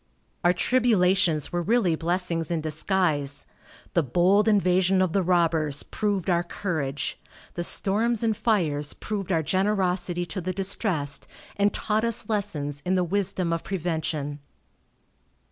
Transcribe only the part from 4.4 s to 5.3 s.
invasion of the